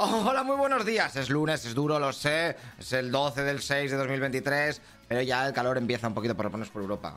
[0.02, 1.14] Hola, muy buenos días.
[1.16, 2.56] Es lunes, es duro, lo sé.
[2.78, 4.80] Es el 12 del 6 de 2023.
[5.06, 7.16] Pero ya el calor empieza un poquito por lo menos por Europa.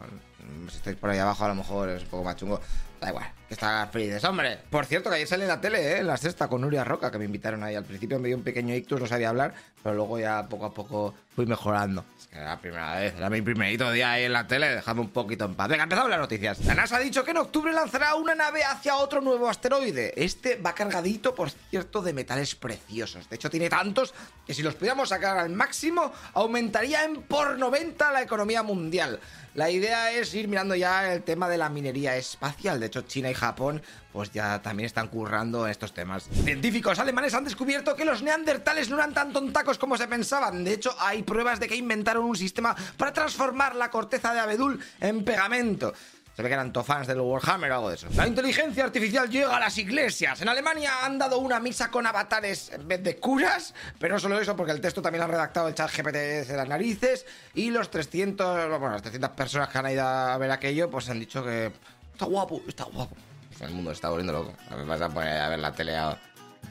[0.69, 2.59] Si estáis por ahí abajo, a lo mejor es un poco más chungo.
[2.99, 4.59] Da igual, que está felices, hombre.
[4.69, 6.03] Por cierto, que ayer salí en la tele, ¿eh?
[6.03, 7.75] La sexta con Nuria Roca, que me invitaron ahí.
[7.75, 9.53] Al principio me dio un pequeño ictus, no sabía hablar,
[9.83, 12.05] pero luego ya poco a poco fui mejorando.
[12.17, 15.01] Es que era la primera vez, era mi primerito día ahí en la tele, déjame
[15.01, 15.67] un poquito en paz.
[15.67, 16.63] Venga, empezamos las noticias.
[16.65, 20.13] La NASA ha dicho que en octubre lanzará una nave hacia otro nuevo asteroide.
[20.15, 23.29] Este va cargadito, por cierto, de metales preciosos.
[23.29, 24.13] De hecho, tiene tantos
[24.47, 29.19] que si los pudiéramos sacar al máximo, aumentaría en por 90 la economía mundial.
[29.55, 32.79] La idea es ir mirando ya el tema de la minería espacial.
[32.79, 33.81] De hecho, China y Japón
[34.13, 36.29] pues ya también están currando estos temas.
[36.43, 40.63] Científicos alemanes han descubierto que los neandertales no eran tan tontacos como se pensaban.
[40.63, 44.79] De hecho, hay pruebas de que inventaron un sistema para transformar la corteza de abedul
[45.01, 45.93] en pegamento.
[46.35, 48.07] Se ve que eran tofans del Warhammer o algo de eso.
[48.15, 50.41] La inteligencia artificial llega a las iglesias.
[50.41, 54.39] En Alemania han dado una misa con avatares en vez de curas, pero no solo
[54.39, 57.25] eso, porque el texto también lo ha redactado el chat GPT de las narices.
[57.53, 61.19] Y los 300, bueno, las 300 personas que han ido a ver aquello, pues han
[61.19, 61.71] dicho que
[62.13, 63.15] está guapo, está guapo.
[63.61, 64.53] El mundo está volviendo loco.
[64.69, 66.19] Me vas a poner a ver la tele ahora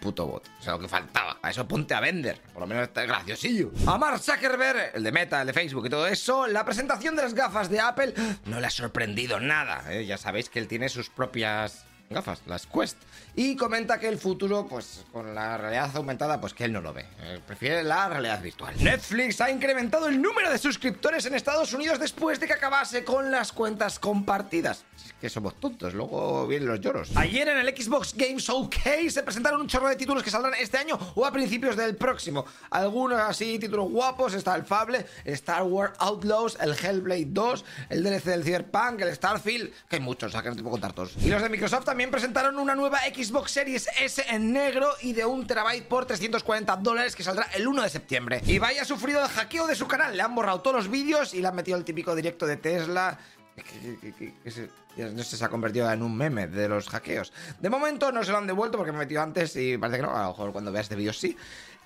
[0.01, 0.49] puto bot.
[0.59, 1.39] O sea, lo que faltaba.
[1.41, 2.41] A eso ponte a vender.
[2.53, 3.71] Por lo menos está graciosillo.
[3.87, 7.23] A Mark Zuckerberg, el de Meta, el de Facebook y todo eso, la presentación de
[7.23, 8.15] las gafas de Apple
[8.47, 9.85] no le ha sorprendido nada.
[9.93, 10.05] ¿eh?
[10.05, 12.99] Ya sabéis que él tiene sus propias gafas, las Quest.
[13.35, 16.93] Y comenta que el futuro, pues con la realidad aumentada, pues que él no lo
[16.93, 17.07] ve.
[17.21, 18.75] Eh, prefiere la realidad virtual.
[18.79, 23.31] Netflix ha incrementado el número de suscriptores en Estados Unidos después de que acabase con
[23.31, 24.85] las cuentas compartidas.
[24.97, 27.17] Es que somos tontos, luego vienen los lloros.
[27.17, 30.77] Ayer en el Xbox Game Showcase se presentaron un chorro de títulos que saldrán este
[30.77, 32.45] año o a principios del próximo.
[32.71, 38.25] Algunos así, títulos guapos, está el Fable, Star Wars Outlaws, el Hellblade 2, el DLC
[38.25, 41.17] del Cyberpunk, el Starfield, que hay muchos, o sea que no te puedo contar todos.
[41.17, 45.25] Y los de Microsoft también presentaron una nueva Xbox Series S en negro y de
[45.25, 48.41] un terabyte por 340 dólares que saldrá el 1 de septiembre.
[48.47, 51.41] Y vaya sufrido el hackeo de su canal, le han borrado todos los vídeos y
[51.41, 53.19] le han metido el típico directo de Tesla.
[53.55, 57.33] Que, se, no se ha convertido en un meme de los hackeos.
[57.61, 60.07] De momento no se lo han devuelto porque me he metido antes y parece que
[60.07, 60.17] no.
[60.17, 61.37] A lo mejor cuando veas este vídeo sí.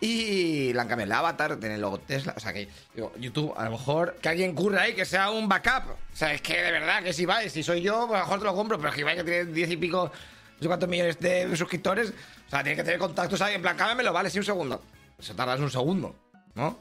[0.01, 2.35] Y le han cambiado el avatar, tiene el logo Tesla.
[2.37, 5.49] O sea que, digo, YouTube, a lo mejor que alguien curra ahí, que sea un
[5.49, 5.91] backup.
[5.91, 8.27] O sea, es que de verdad que si vais, si soy yo, pues a lo
[8.27, 10.11] mejor te lo compro, pero que Ibai que tiene 10 y pico,
[10.57, 12.11] no sé cuántos millones de suscriptores,
[12.47, 14.83] o sea, tiene que tener contactos ahí, en plan, cámbiamelo, vale, sí, un segundo.
[15.19, 16.15] Eso tardas un segundo,
[16.55, 16.79] ¿no?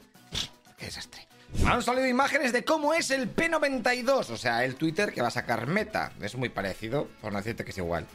[0.76, 1.25] Qué desastre.
[1.66, 5.32] Han salido imágenes de cómo es el P92, o sea, el Twitter que va a
[5.32, 6.12] sacar Meta.
[6.20, 8.06] Es muy parecido, por no decirte que es igual.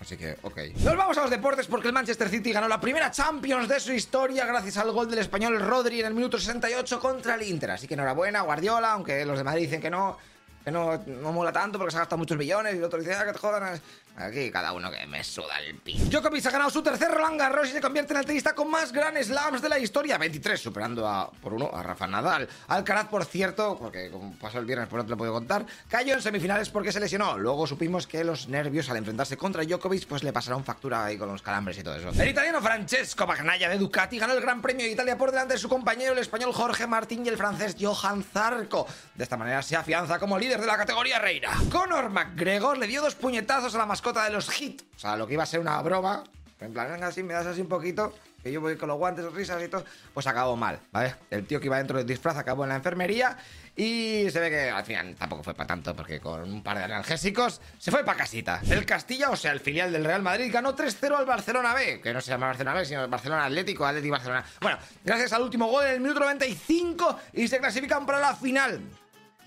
[0.00, 0.58] Así que, ok.
[0.82, 3.92] Nos vamos a los deportes porque el Manchester City ganó la primera Champions de su
[3.92, 7.70] historia gracias al gol del español Rodri en el minuto 68 contra el Inter.
[7.70, 10.18] Así que enhorabuena, Guardiola, aunque los de Madrid dicen que no
[10.64, 13.14] que no, no mola tanto porque se ha gastado muchos millones y el otro dice,
[13.14, 13.80] ah, que te jodan.
[14.16, 16.08] Aquí cada uno que me suda el pin.
[16.08, 18.92] Djokovic ha ganado su tercer Roland Garros y se convierte en el tenista con más
[18.92, 22.48] Grand Slams de la historia, 23, superando a, por uno a Rafa Nadal.
[22.68, 26.14] Alcaraz, por cierto, porque como pasó el viernes, por no te lo puedo contar, cayó
[26.14, 27.36] en semifinales porque se lesionó.
[27.36, 31.28] Luego supimos que los nervios al enfrentarse contra Djokovic pues le pasaron factura ahí con
[31.28, 32.10] los calambres y todo eso.
[32.10, 35.58] El italiano Francesco Bagnaia de Ducati ganó el Gran Premio de Italia por delante de
[35.58, 38.86] su compañero el español Jorge Martín y el francés Johan Zarco.
[39.16, 41.50] De esta manera se afianza como líder de la categoría reina.
[41.72, 44.82] Conor McGregor le dio dos puñetazos a la mascota de los Hit.
[44.96, 46.24] O sea, lo que iba a ser una broma.
[46.60, 48.12] En plan, venga, así, me das así un poquito.
[48.42, 49.84] Que yo voy con los guantes, risas y todo.
[50.12, 51.14] Pues acabó mal, ¿vale?
[51.30, 53.36] El tío que iba dentro del disfraz acabó en la enfermería.
[53.76, 56.84] Y se ve que al final tampoco fue para tanto, porque con un par de
[56.84, 58.60] analgésicos se fue para casita.
[58.68, 62.12] El Castilla, o sea, el filial del Real Madrid, ganó 3-0 al Barcelona B, que
[62.12, 64.44] no se llama Barcelona B, sino Barcelona Atlético, Atlético Barcelona.
[64.60, 68.80] Bueno, gracias al último gol en el minuto 95 y se clasifican para la final.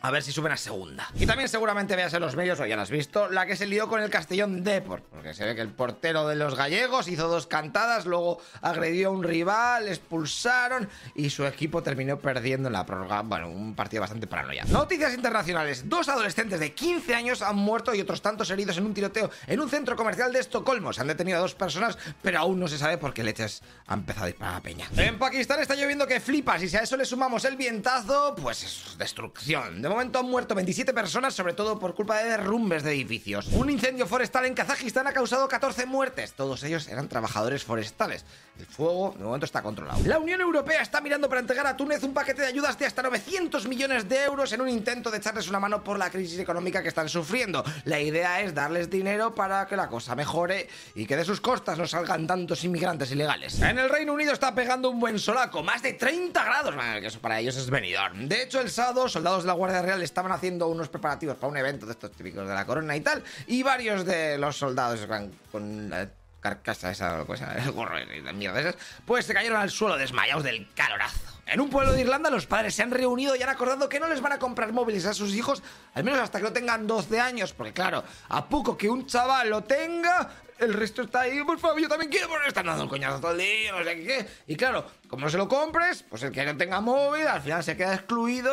[0.01, 1.09] A ver si suben a segunda.
[1.15, 3.65] Y también seguramente veas en los medios, o ya lo has visto, la que se
[3.65, 5.03] lió con el Castellón Deport.
[5.05, 9.11] Porque se ve que el portero de los gallegos hizo dos cantadas, luego agredió a
[9.11, 13.21] un rival, expulsaron y su equipo terminó perdiendo en la prórroga.
[13.23, 14.65] Bueno, un partido bastante paranoia.
[14.65, 15.89] Noticias internacionales.
[15.89, 19.59] Dos adolescentes de 15 años han muerto y otros tantos heridos en un tiroteo en
[19.59, 20.93] un centro comercial de Estocolmo.
[20.93, 23.95] Se han detenido a dos personas, pero aún no se sabe por qué leches ha
[23.95, 24.87] empezado a disparar a peña.
[24.95, 28.63] En Pakistán está lloviendo que flipas y si a eso le sumamos el vientazo, pues
[28.63, 29.86] es destrucción.
[29.87, 33.47] De momento han muerto 27 personas, sobre todo por culpa de derrumbes de edificios.
[33.53, 36.33] Un incendio forestal en Kazajistán ha causado 14 muertes.
[36.33, 38.25] Todos ellos eran trabajadores forestales.
[38.59, 40.01] El fuego, de momento, está controlado.
[40.03, 43.01] La Unión Europea está mirando para entregar a Túnez un paquete de ayudas de hasta
[43.01, 46.81] 900 millones de euros en un intento de echarles una mano por la crisis económica
[46.81, 47.63] que están sufriendo.
[47.85, 51.77] La idea es darles dinero para que la cosa mejore y que de sus costas
[51.77, 53.61] no salgan tantos inmigrantes ilegales.
[53.61, 57.39] En el Reino Unido está pegando un buen solaco, más de 30 grados, eso para
[57.39, 58.13] ellos es venidor.
[58.13, 61.57] De hecho, el sábado, soldados de la Guardia Real estaban haciendo unos preparativos para un
[61.57, 65.07] evento de estos típicos de la corona y tal, y varios de los soldados
[65.51, 65.91] con
[66.39, 68.75] carcasa esa, pues el gorro y la mierda esas,
[69.05, 71.19] pues se cayeron al suelo desmayados del calorazo.
[71.45, 74.07] En un pueblo de Irlanda los padres se han reunido y han acordado que no
[74.07, 75.63] les van a comprar móviles a sus hijos,
[75.93, 79.49] al menos hasta que no tengan 12 años, porque claro, a poco que un chaval
[79.49, 80.29] lo tenga,
[80.59, 83.31] el resto está ahí, por favor, yo también quiero, porque están dando el coñazo todo
[83.31, 84.27] el día, no sé qué.
[84.47, 87.63] Y claro, como no se lo compres, pues el que no tenga móvil al final
[87.63, 88.51] se queda excluido.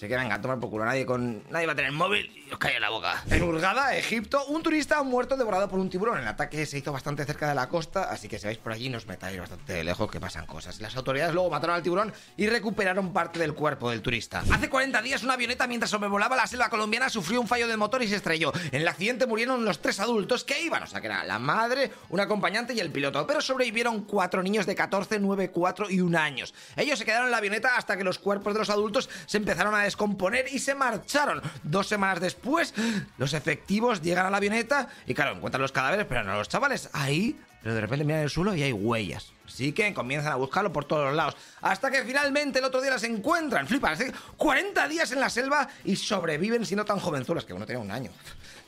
[0.00, 0.86] Así que venga, tomar por culo.
[0.86, 3.22] Nadie, con, nadie va a tener móvil y os cae la boca.
[3.28, 6.16] En Hurghada, Egipto, un turista ha muerto devorado por un tiburón.
[6.16, 8.88] El ataque se hizo bastante cerca de la costa, así que si vais por allí
[8.88, 10.80] no os metáis bastante lejos que pasan cosas.
[10.80, 14.42] Las autoridades luego mataron al tiburón y recuperaron parte del cuerpo del turista.
[14.50, 18.02] Hace 40 días una avioneta mientras sobrevolaba la selva colombiana sufrió un fallo del motor
[18.02, 18.54] y se estrelló.
[18.72, 21.90] En el accidente murieron los tres adultos que iban, o sea que era la madre,
[22.08, 26.18] un acompañante y el piloto, pero sobrevivieron cuatro niños de 14, 9, 4 y 1
[26.18, 26.54] años.
[26.76, 29.74] Ellos se quedaron en la avioneta hasta que los cuerpos de los adultos se empezaron
[29.74, 31.42] a descomponer y se marcharon.
[31.62, 32.72] Dos semanas después,
[33.18, 36.88] los efectivos llegan a la avioneta y, claro, encuentran los cadáveres, pero no los chavales.
[36.92, 39.32] Ahí, pero de repente miran el suelo y hay huellas.
[39.46, 41.36] Así que comienzan a buscarlo por todos los lados.
[41.60, 43.66] Hasta que finalmente el otro día las encuentran.
[43.66, 43.98] Flipan,
[44.36, 48.10] 40 días en la selva y sobreviven siendo tan jovenzuelas, que uno tenía un año.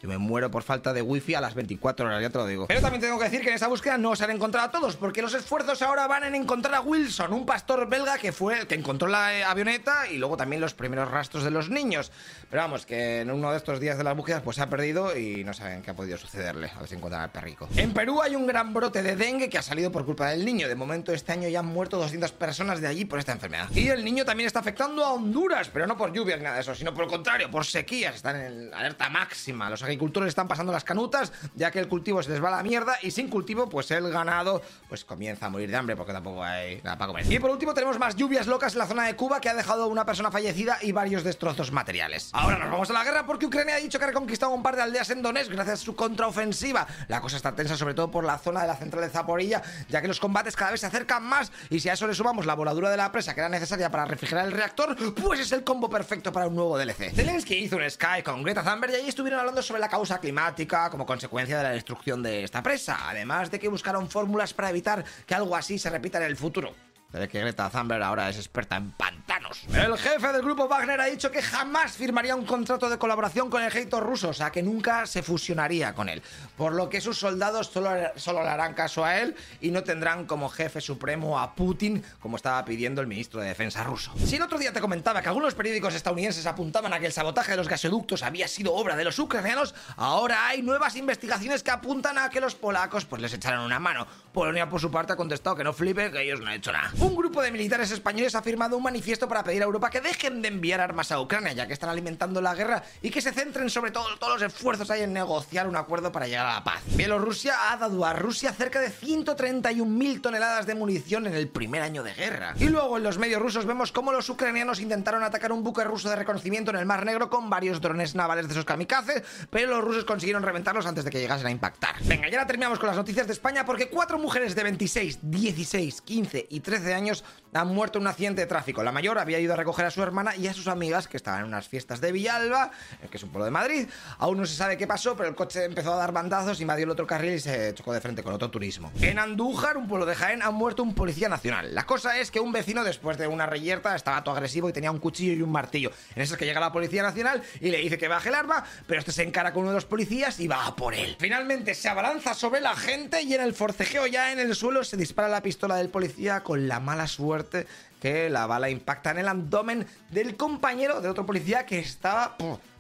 [0.03, 2.67] Yo me muero por falta de wifi a las 24 horas, ya te lo digo.
[2.67, 4.97] Pero también tengo que decir que en esa búsqueda no se han encontrado a todos,
[4.97, 8.75] porque los esfuerzos ahora van en encontrar a Wilson, un pastor belga que fue que
[8.75, 12.11] encontró la eh, avioneta y luego también los primeros rastros de los niños.
[12.51, 15.17] Pero vamos, que en uno de estos días de las búsquedas pues se ha perdido
[15.17, 16.73] y no saben qué ha podido sucederle.
[16.75, 17.69] A ver si encuentran al perrico.
[17.77, 20.67] En Perú hay un gran brote de dengue que ha salido por culpa del niño.
[20.67, 23.69] De momento este año ya han muerto 200 personas de allí por esta enfermedad.
[23.73, 26.63] Y el niño también está afectando a Honduras, pero no por lluvias ni nada de
[26.63, 28.17] eso, sino por el contrario, por sequías.
[28.17, 29.71] Están en alerta máxima.
[29.71, 32.63] Los agricultores están pasando las canutas, ya que el cultivo se les va a la
[32.63, 36.43] mierda y sin cultivo, pues el ganado pues comienza a morir de hambre porque tampoco
[36.43, 37.31] hay nada para comer.
[37.31, 39.87] Y por último tenemos más lluvias locas en la zona de Cuba que ha dejado
[39.89, 42.31] una persona fallecida y varios destrozos materiales.
[42.33, 44.77] Ahora nos vamos a la guerra porque Ucrania ha dicho que ha reconquistado un par
[44.77, 46.87] de aldeas en Donetsk gracias a su contraofensiva.
[47.09, 50.01] La cosa está tensa sobre todo por la zona de la central de Zaporilla, ya
[50.01, 52.55] que los combates cada vez se acercan más y si a eso le sumamos la
[52.55, 55.89] voladura de la presa que era necesaria para refrigerar el reactor, pues es el combo
[55.89, 57.13] perfecto para un nuevo DLC.
[57.15, 60.89] Zelensky hizo un Sky con Greta Thunberg y ahí estuvieron hablando sobre la causa climática
[60.91, 65.05] como consecuencia de la destrucción de esta presa, además de que buscaron fórmulas para evitar
[65.27, 66.73] que algo así se repita en el futuro.
[67.11, 69.22] De que Greta Thunberg ahora es experta en pantanos.
[69.71, 73.63] El jefe del grupo Wagner ha dicho que jamás firmaría un contrato de colaboración con
[73.63, 76.21] el ejército ruso, o sea que nunca se fusionaría con él.
[76.57, 80.27] Por lo que sus soldados solo, solo le harán caso a él y no tendrán
[80.27, 84.13] como jefe supremo a Putin, como estaba pidiendo el ministro de Defensa ruso.
[84.25, 87.53] Si el otro día te comentaba que algunos periódicos estadounidenses apuntaban a que el sabotaje
[87.53, 92.19] de los gasoductos había sido obra de los ucranianos, ahora hay nuevas investigaciones que apuntan
[92.19, 94.07] a que los polacos pues les echaron una mano.
[94.33, 96.91] Polonia por su parte ha contestado que no flipe, que ellos no han hecho nada.
[96.99, 100.41] Un grupo de militares españoles ha firmado un manifiesto para pedir a Europa que dejen
[100.41, 103.69] de enviar armas a Ucrania, ya que están alimentando la guerra, y que se centren
[103.69, 106.83] sobre todo todos los esfuerzos ahí en negociar un acuerdo para llegar a la paz.
[106.87, 112.03] Bielorrusia ha dado a Rusia cerca de 131.000 toneladas de munición en el primer año
[112.03, 112.55] de guerra.
[112.59, 116.09] Y luego en los medios rusos vemos cómo los ucranianos intentaron atacar un buque ruso
[116.09, 119.85] de reconocimiento en el Mar Negro con varios drones navales de esos kamikazes, pero los
[119.85, 121.97] rusos consiguieron reventarlos antes de que llegasen a impactar.
[122.05, 126.47] Venga, ya terminamos con las noticias de España porque cuatro mujeres de 26, 16, 15
[126.51, 128.83] y 13 años han muerto en un accidente de tráfico.
[128.83, 131.41] La mayor había ido a recoger a su hermana y a sus amigas que estaban
[131.41, 132.71] en unas fiestas de Villalba,
[133.03, 133.89] eh, que es un pueblo de Madrid.
[134.19, 136.91] Aún no se sabe qué pasó, pero el coche empezó a dar bandazos, invadió el
[136.91, 138.93] otro carril y se chocó de frente con otro turismo.
[139.01, 141.75] En Andújar, un pueblo de Jaén, ha muerto un policía nacional.
[141.75, 144.91] La cosa es que un vecino, después de una reyerta, estaba todo agresivo y tenía
[144.91, 145.91] un cuchillo y un martillo.
[146.15, 148.65] En eso es que llega la policía nacional y le dice que baje el arma,
[148.87, 151.17] pero este se encara con uno de los policías y va a por él.
[151.19, 154.97] Finalmente se abalanza sobre la gente y en el forcejeo ya en el suelo se
[154.97, 157.67] dispara la pistola del policía con la mala suerte
[158.03, 162.37] que la bala impacta en el abdomen del compañero de otro policía que estaba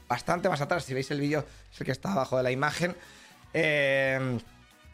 [0.08, 0.82] bastante más atrás.
[0.82, 2.96] Si veis el vídeo, es el que está abajo de la imagen.
[3.54, 4.40] Eh,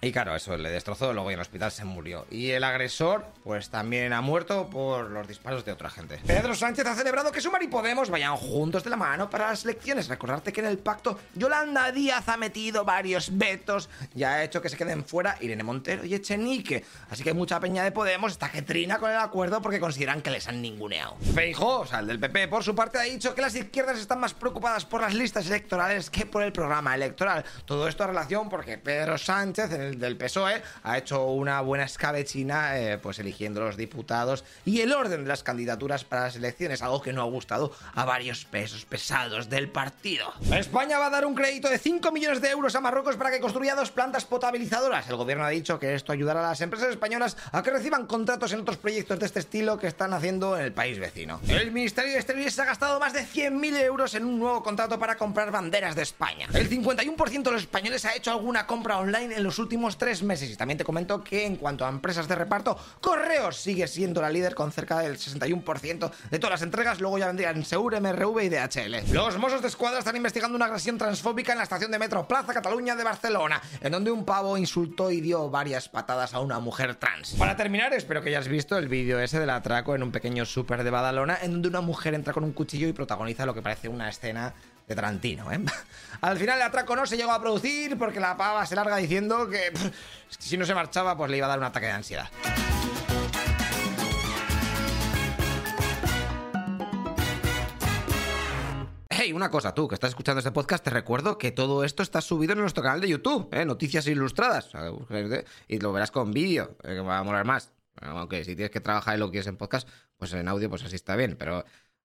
[0.01, 2.27] y claro, eso le destrozó, luego en el hospital se murió.
[2.31, 6.21] Y el agresor, pues también ha muerto por los disparos de otra gente.
[6.25, 9.65] Pedro Sánchez ha celebrado que Sumar y Podemos vayan juntos de la mano para las
[9.65, 10.09] elecciones.
[10.09, 14.69] Recordarte que en el pacto Yolanda Díaz ha metido varios vetos y ha hecho que
[14.69, 16.85] se queden fuera Irene Montero y Echenique.
[17.11, 18.65] Así que mucha peña de Podemos está que
[19.01, 21.17] con el acuerdo porque consideran que les han ninguneado.
[21.35, 24.21] Feijóo, o sea, el del PP, por su parte ha dicho que las izquierdas están
[24.21, 27.45] más preocupadas por las listas electorales que por el programa electoral.
[27.65, 32.79] Todo esto a relación porque Pedro Sánchez en del PSOE ha hecho una buena escabechina
[32.79, 37.01] eh, pues eligiendo los diputados y el orden de las candidaturas para las elecciones, algo
[37.01, 40.33] que no ha gustado a varios pesos pesados del partido.
[40.53, 43.41] España va a dar un crédito de 5 millones de euros a Marruecos para que
[43.41, 45.09] construya dos plantas potabilizadoras.
[45.09, 48.53] El gobierno ha dicho que esto ayudará a las empresas españolas a que reciban contratos
[48.53, 51.41] en otros proyectos de este estilo que están haciendo en el país vecino.
[51.49, 55.17] El Ministerio de Exteriores ha gastado más de 100.000 euros en un nuevo contrato para
[55.17, 56.49] comprar banderas de España.
[56.53, 60.51] El 51% de los españoles ha hecho alguna compra online en los últimos tres meses.
[60.51, 64.31] Y también te comento que en cuanto a empresas de reparto, Correos sigue siendo la
[64.31, 67.01] líder con cerca del 61% de todas las entregas.
[67.01, 69.13] Luego ya vendrían Seur, MRV y DHL.
[69.13, 72.53] Los Mossos de Escuadra están investigando una agresión transfóbica en la estación de metro Plaza
[72.53, 76.97] Cataluña de Barcelona, en donde un pavo insultó y dio varias patadas a una mujer
[76.97, 77.35] trans.
[77.39, 80.85] Para terminar, espero que hayas visto el vídeo ese del atraco en un pequeño súper
[80.85, 83.89] de Badalona, en donde una mujer entra con un cuchillo y protagoniza lo que parece
[83.89, 84.55] una escena
[84.89, 85.61] de Tarantino, ¿eh?
[86.21, 89.49] Al final el atraco no se llegó a producir porque la pava se larga diciendo
[89.51, 89.73] que
[90.39, 92.29] si no se marchaba pues le iba a dar un ataque de ansiedad.
[99.11, 102.21] Hey, una cosa, tú que estás escuchando este podcast, te recuerdo que todo esto está
[102.21, 103.65] subido en nuestro canal de YouTube, ¿eh?
[103.65, 104.71] Noticias Ilustradas.
[105.67, 107.73] Y lo verás con vídeo, eh, que va a molar más.
[108.01, 110.95] Aunque si tienes que trabajar y lo quieres en podcast, pues en audio, pues así
[110.95, 111.35] está bien.
[111.37, 111.65] Pero